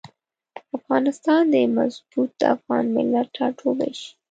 [0.77, 4.09] افغانستان د مضبوط افغان ملت ټاټوبی شي.